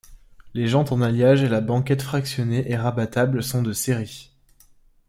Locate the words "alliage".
1.03-1.43